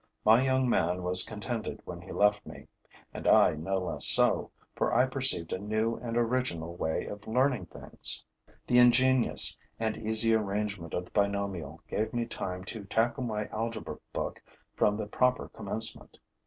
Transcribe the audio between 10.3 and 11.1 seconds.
arrangement of